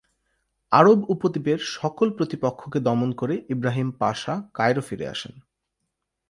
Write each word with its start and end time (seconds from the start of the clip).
আরব 0.71 0.99
উপদ্বীপের 1.09 1.59
সকল 1.73 2.07
প্রতিপক্ষকে 2.17 2.79
দমন 2.79 3.09
করে 3.11 3.35
ইবরাহিম 3.49 3.89
পাশা 3.99 4.33
কায়রো 4.53 4.81
ফিরে 4.81 5.05
আসেন। 5.07 5.33